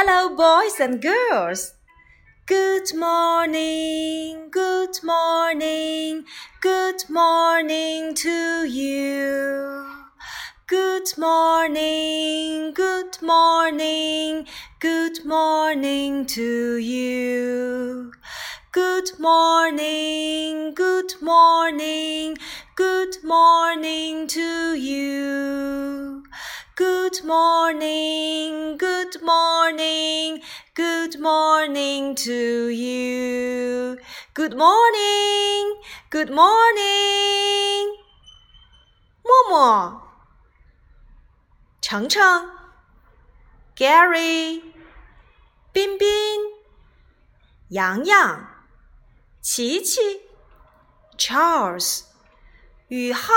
[0.00, 1.74] Hello, boys and girls.
[2.46, 6.24] Good morning, good morning,
[6.60, 9.90] good morning to you.
[10.68, 14.46] Good morning, good morning,
[14.78, 18.12] good morning to you.
[18.70, 22.36] Good morning, good morning,
[22.76, 26.17] good morning to you.
[26.87, 30.41] Good morning, good morning,
[30.73, 33.99] good morning to you.
[34.33, 35.75] Good morning,
[36.09, 37.93] good morning.
[39.23, 40.01] 默默，
[41.79, 42.49] 程程，
[43.75, 44.73] Gary，
[45.71, 46.07] 彬彬，
[47.69, 48.47] 洋洋，
[49.41, 50.21] 琪琪，
[51.17, 52.05] Charles，
[52.87, 53.31] 宇浩，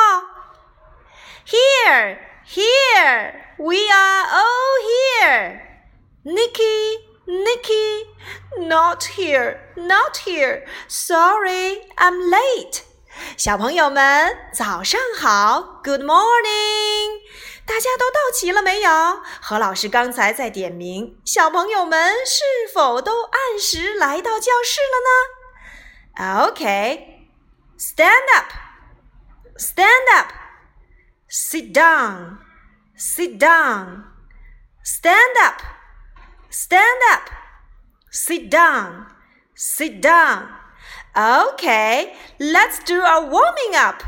[1.44, 2.29] Here。
[2.53, 3.45] Here!
[3.57, 5.61] We are all here!
[6.25, 8.03] Nicky, Nicky,
[8.57, 10.65] not here, not here.
[10.89, 12.81] Sorry, I'm late.
[13.37, 17.21] 小朋友们，早上好，Good morning！
[17.65, 19.21] 大家都到齐了没有？
[19.41, 24.99] 何老师刚才在点名，小朋友们是否都按时来到教室了
[26.27, 27.29] 呢？Okay,
[27.79, 28.51] stand up,
[29.57, 30.40] stand up.
[31.33, 32.39] Sit down.
[32.97, 34.03] Sit down.
[34.83, 35.61] Stand up.
[36.49, 37.29] Stand up.
[38.09, 39.05] Sit down.
[39.55, 40.49] Sit down.
[41.15, 44.03] Okay, let's do a warming up.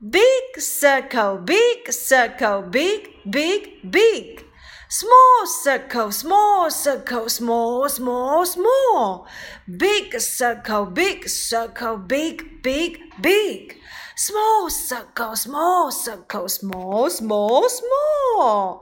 [0.00, 4.42] Big circle, big circle, big, big, big.
[4.89, 9.25] Small circle, small circle, small, small, small.
[9.65, 13.77] Big circle, big circle, big, big, big.
[14.17, 18.81] Small circle, small circle, small, small, small.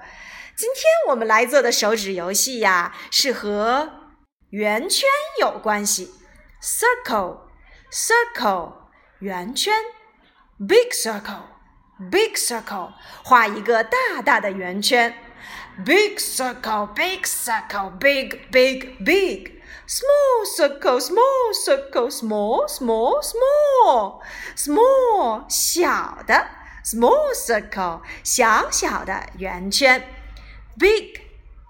[0.58, 3.90] 今天我们来做的手指游戏呀，是和
[4.50, 5.08] 圆圈
[5.40, 6.12] 有关系。
[6.62, 7.38] Circle,
[7.92, 8.74] circle，
[9.20, 9.74] 圆圈。
[10.58, 11.44] Big circle,
[12.12, 12.92] big circle，
[13.24, 15.16] 画一个大大的圆圈。
[15.83, 19.61] Big circle, big circle, big, big, big.
[19.89, 24.23] Small circle, small circle, small, small, small.
[24.57, 26.47] Small 小的
[26.85, 30.07] ，small circle 小小的圆圈。
[30.79, 31.21] Big,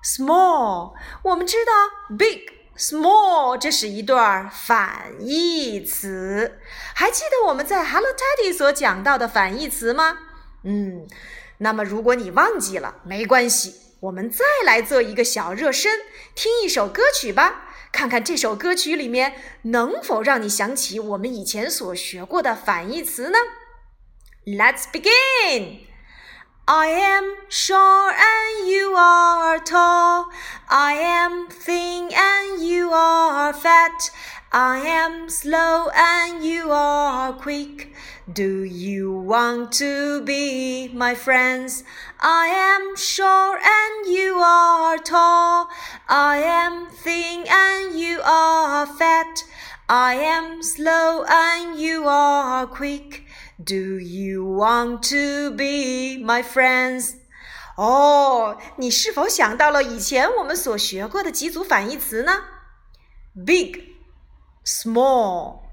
[0.04, 0.92] small，
[1.22, 1.72] 我们知道
[2.14, 2.42] big,
[2.76, 6.60] small 这是一段反义词。
[6.94, 10.18] 还记得我们在 Hello Teddy 所讲到的反义词吗？
[10.62, 11.06] 嗯，
[11.58, 13.80] 那么如果你忘记了，没关系。
[14.03, 15.91] 我们再来做一个小热身，
[16.33, 19.33] 听一首歌曲吧，看看这首歌曲里面
[19.63, 23.37] 能否让你想起我们以前所学过的反义词呢？
[24.45, 25.81] Let's begin.
[26.65, 30.27] I am short and you are tall.
[30.67, 34.11] I am thin and you are fat.
[34.53, 37.93] I am slow and you are quick.
[38.31, 41.83] Do you want to be my friends?
[42.19, 45.69] I am short and you are tall.
[46.07, 49.43] I am thin and you are fat.
[49.87, 53.25] I am slow and you are quick.
[53.63, 57.15] Do you want to be my friends?
[57.75, 62.43] 哦，你是否想到了以前我们所学过的几组反义词呢？
[63.45, 63.92] Big
[64.63, 65.63] small,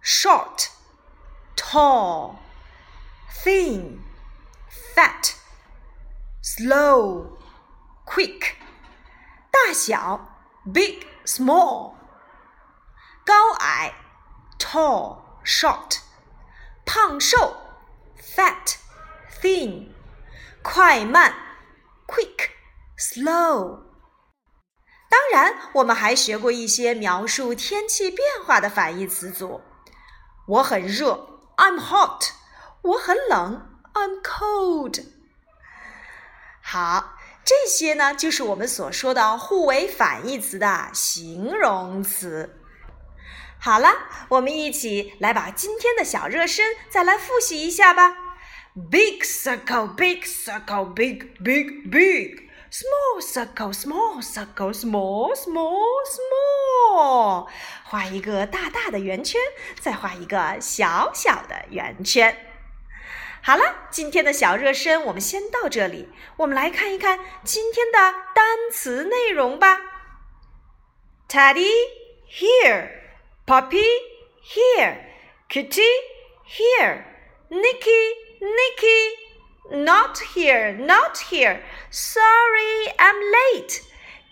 [0.00, 0.70] short,
[1.56, 2.38] tall,
[3.42, 4.02] thin,
[4.94, 5.34] fat,
[6.42, 7.38] slow,
[8.04, 8.56] quick.
[9.50, 10.20] 大小
[10.72, 11.94] big, small.
[13.24, 13.94] 高矮
[14.58, 16.00] tall, short.
[16.84, 17.56] 胖瘦
[18.16, 18.76] fat,
[19.40, 19.94] thin.
[20.62, 21.34] 快慢
[22.06, 22.50] quick,
[22.96, 23.80] slow.
[25.25, 29.61] 当然，我们还学过一些描述天气变化的反义词组。
[30.47, 32.29] 我很热，I'm hot；
[32.83, 35.03] 我很冷，I'm cold。
[36.61, 42.61] 好，这些呢，就是我们所说的互为反义词的形容词。
[43.59, 43.89] 好了，
[44.29, 48.15] 我们一起来把今天的小热身再来复习一下吧。
[48.91, 52.44] Big circle, big circle, big, big, big.
[52.74, 57.48] Small circle, small circle, small, small, small。
[57.84, 59.40] 画一个大大的圆圈，
[59.80, 62.46] 再画一个小小的圆圈。
[63.42, 66.08] 好了，今天的小热身我们先到这里。
[66.36, 67.98] 我们来看一看今天的
[68.34, 69.80] 单词内容吧。
[71.28, 71.70] Teddy
[72.28, 72.90] here,
[73.46, 73.84] Puppy
[74.44, 74.98] here,
[75.48, 75.82] Kitty
[76.46, 77.04] here,
[77.48, 79.23] Nicky, Nicky.
[79.71, 81.61] Not here, not here.
[81.89, 83.81] Sorry, I'm late.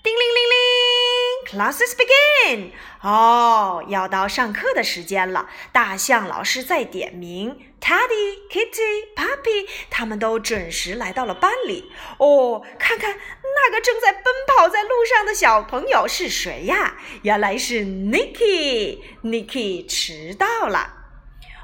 [0.03, 2.71] 叮铃铃铃，Classes begin！
[3.01, 5.49] 哦，要到上课的时间了。
[5.71, 11.91] 大象老师在点名，Teddy、Kitty、Puppy，他们都准时来到了班里。
[12.19, 16.97] 哦，看看那个正在奔跑在路上的小朋友是谁呀？
[17.23, 18.99] 原来是 Nicky。
[19.23, 20.97] Nicky 迟到了。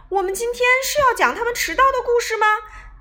[0.10, 2.48] 我们今天是要讲他们迟到的故事吗？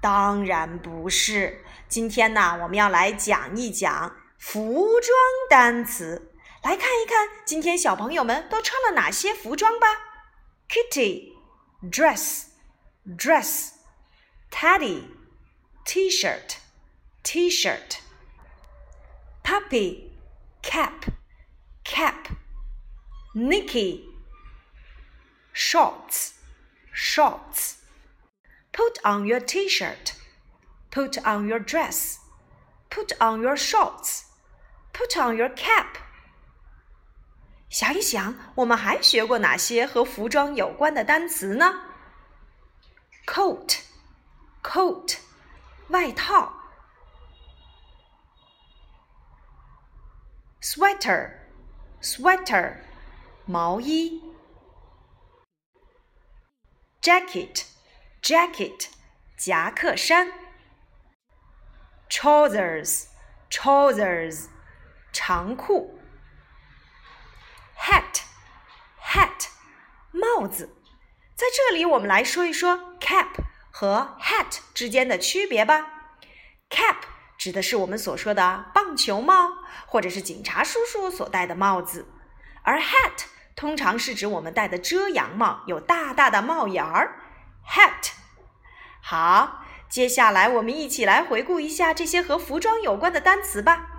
[0.00, 1.64] 当然不是。
[1.88, 4.16] 今天呢，我们要来讲一讲。
[4.38, 5.10] 服装
[5.50, 9.88] 单词，来看一看今天小朋友们都穿了哪些服装吧。
[10.68, 11.32] Kitty
[11.82, 12.44] dress
[13.04, 13.70] dress
[14.48, 15.08] Teddy
[15.84, 16.58] t-shirt
[17.24, 17.98] t-shirt
[19.42, 20.12] Puppy
[20.62, 21.10] cap
[21.84, 22.28] cap
[23.34, 24.04] Nicky
[25.52, 26.34] shorts
[26.94, 27.77] shorts
[28.77, 30.13] Put on your t-shirt
[30.91, 32.19] Put on your dress
[32.89, 34.25] Put on your shorts
[34.93, 35.97] Put on your cap。
[37.69, 41.73] 想一想，我们还学过哪些和服装有关的单词呢？
[43.25, 45.17] Coat，coat，
[45.87, 46.53] 外套。
[50.61, 52.77] Sweater，sweater，
[53.45, 54.21] 毛衣。
[58.28, 58.88] Jacket
[59.38, 60.30] 夹克衫。
[62.10, 64.48] Trousers，trousers。
[65.10, 65.98] 长裤
[67.78, 69.46] ，hat，hat，
[70.10, 70.76] 帽子。
[71.34, 73.28] 在这里，我们来说一说 cap
[73.70, 76.10] 和 hat 之间的区别吧。
[76.68, 76.96] cap
[77.38, 79.52] 指的是我们所说的棒球帽，
[79.86, 82.06] 或者是警察叔叔所戴的帽子，
[82.62, 83.24] 而 hat
[83.56, 87.22] 通常是指我们戴的遮阳帽，有大大的帽檐儿。
[87.66, 88.17] hat。
[89.07, 93.89] 好，接下来我们一起来回顾一下这些和服装有关的单词吧。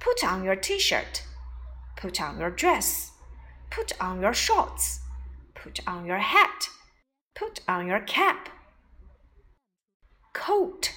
[0.00, 1.22] Put on your t-shirt.
[1.96, 3.08] Put on your dress.
[3.70, 4.98] Put on your shorts.
[5.54, 6.68] Put on your hat.
[7.34, 8.48] Put on your cap.
[10.32, 10.90] Coat.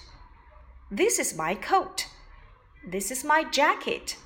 [0.91, 2.07] This is my coat.
[2.89, 4.18] This is my jacket.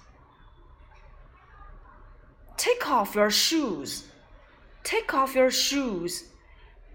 [2.58, 4.06] Take off your shoes.
[4.84, 6.26] Take off your shoes.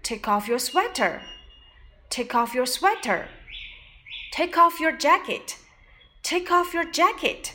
[0.03, 1.21] Take off your sweater.
[2.13, 3.27] Take off your sweater.
[4.31, 5.57] Take off your jacket.
[6.23, 7.51] Take off your jacket.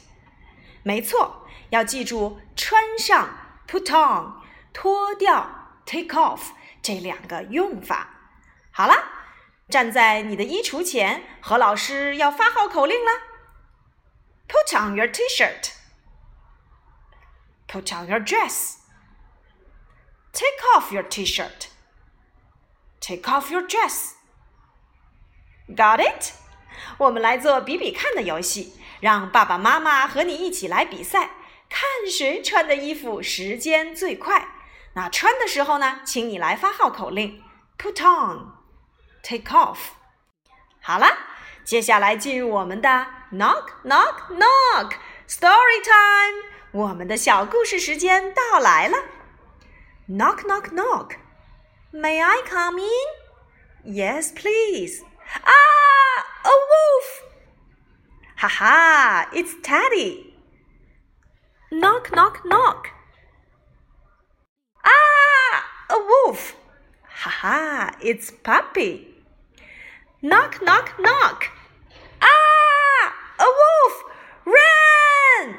[0.82, 6.52] 没错，要记住穿上 put on，脱掉 take off
[6.82, 8.10] 这两个用法。
[8.70, 8.94] 好了，
[9.68, 13.10] 站在你的衣橱前，何老师要发号口令了。
[14.48, 15.72] Put on your T-shirt.
[17.66, 18.76] Put on your dress.
[20.32, 21.68] Take off your T-shirt.
[23.00, 24.14] Take off your dress.
[25.75, 26.33] Got it?
[26.97, 28.73] 我们来做比比看的游戏。
[28.99, 31.29] 让爸爸妈妈和你一起来比赛，
[31.69, 34.49] 看谁穿的衣服时间最快。
[34.93, 37.41] 那穿的时候呢，请你来发号口令
[37.77, 39.77] ：Put on，Take off。
[40.81, 41.07] 好了，
[41.63, 44.91] 接下来进入我们的 Knock Knock Knock
[45.29, 46.43] Story Time，
[46.73, 48.97] 我们的小故事时间到来了。
[50.09, 55.05] Knock Knock Knock，May I come in？Yes, please.
[55.41, 55.51] 啊
[56.43, 57.23] A wolf!
[58.37, 60.33] Ha ha, it's Teddy!
[61.71, 62.89] Knock, knock, knock!
[64.83, 66.55] Ah, a wolf!
[67.03, 69.07] Ha ha, it's Puppy!
[70.21, 71.45] Knock, knock, knock!
[72.21, 74.03] Ah, a wolf!
[74.45, 75.55] Run!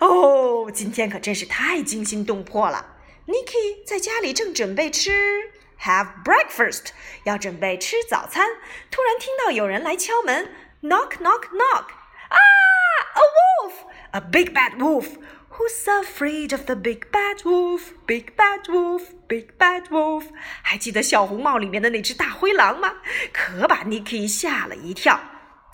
[0.00, 2.96] Oh, 哦，今天可真是太惊心动魄了。
[3.26, 5.52] Nicky 在家里正准备吃。
[5.81, 6.91] have breakfast，
[7.23, 8.47] 要准备吃早餐，
[8.89, 10.49] 突然听到有人来敲门。
[10.81, 11.89] Knock, knock, knock.
[12.29, 13.73] Ah, a wolf!
[14.11, 15.17] A big bad wolf.
[15.51, 17.91] Who's afraid of the big bad wolf?
[18.07, 20.29] Big bad wolf, big bad wolf.
[20.63, 23.01] 还记得小红帽里面的那只大灰狼吗？
[23.31, 25.19] 可把 Nicky 吓了一跳。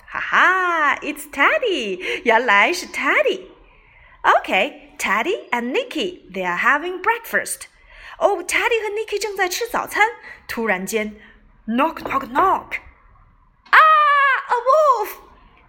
[0.06, 7.68] 哈哈，It's Teddy，原来是 Teddy。Okay, Teddy and Nicky, they are having breakfast.
[8.22, 10.08] 哦，Teddy 和 Nicky 正在吃早餐。
[10.46, 11.16] 突然间，
[11.66, 15.10] knock knock knock。A wolf！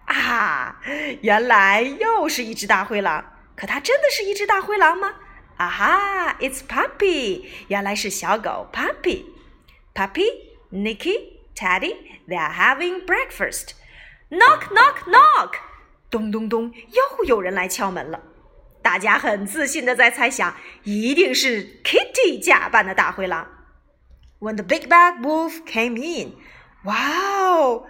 [0.06, 0.80] 啊，
[1.22, 3.24] 原来又是一只大灰狼。
[3.54, 5.14] 可它真的是一只大灰狼吗？
[5.56, 7.44] 啊哈，It's Puppy！
[7.68, 10.30] 原来是小狗 Puppy。Puppy,
[10.72, 11.94] Nicky, Teddy,
[12.26, 13.74] they are having breakfast.
[14.30, 15.52] Knock, knock, knock！
[16.10, 18.22] 咚咚咚，又有人来敲门了。
[18.82, 22.03] 大家很自信的在猜想，一定是 Kitty
[22.39, 23.47] 假扮的大灰狼。
[24.39, 27.87] When the big bad wolf came in，wow!！Oh,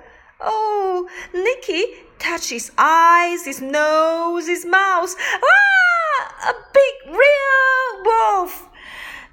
[1.32, 5.16] Nicky touched his eyes, his nose, his mouth.
[5.42, 8.70] Ah, a big real wolf.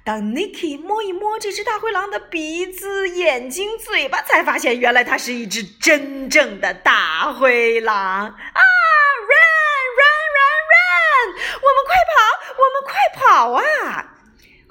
[0.03, 11.29] 当 Nicky 摸一摸这只大灰狼的鼻子、眼睛、嘴巴，才发现原来它是一只真正的大灰狼啊！Run, run, run, run！
[11.61, 12.15] 我们快跑，
[12.57, 13.61] 我们快跑啊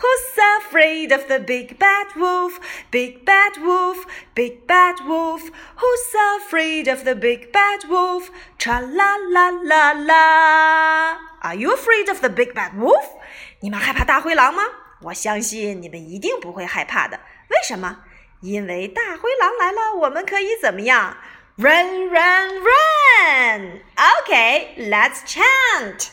[0.01, 2.59] ！Who's afraid of the big bad wolf?
[2.91, 5.49] Big bad wolf, big bad wolf.
[5.77, 8.29] Who's afraid of the big bad wolf?
[8.59, 11.17] Tra la la la la.
[11.41, 13.05] Are you afraid of the big bad wolf?
[13.61, 14.63] 你们害怕大灰狼吗？
[15.01, 17.19] 我相信你们一定不会害怕的。
[17.49, 18.03] 为什么？
[18.41, 21.17] 因为大灰狼来了，我们可以怎么样？
[21.57, 23.81] Run, run, run!
[24.21, 26.11] Okay, let's chant.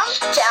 [0.00, 0.49] down, down.